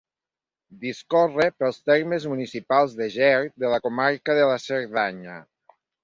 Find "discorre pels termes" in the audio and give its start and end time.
0.83-2.25